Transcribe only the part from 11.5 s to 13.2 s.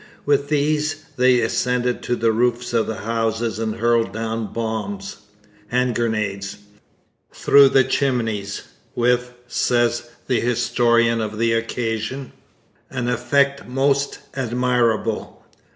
occasion, 'an